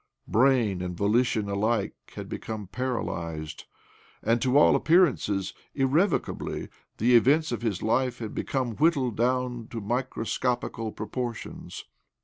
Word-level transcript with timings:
Brain 0.27 0.79
OBLOMOV 0.79 0.79
71 0.79 0.85
and 0.87 0.97
volition 0.97 1.49
alike 1.51 1.93
had 2.15 2.27
become 2.27 2.65
paralysed, 2.65 3.67
and, 4.23 4.41
to 4.41 4.57
all 4.57 4.75
appearances, 4.75 5.53
irrevocably— 5.75 6.69
the 6.97 7.15
events 7.15 7.51
of 7.51 7.61
his 7.61 7.83
life 7.83 8.17
had 8.17 8.33
become 8.33 8.77
whittled 8.77 9.15
down 9.15 9.67
to 9.67 9.79
microscopical 9.79 10.91
proportions. 10.91 11.85